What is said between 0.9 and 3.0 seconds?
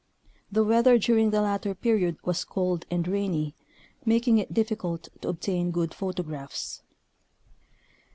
during the latter period was cold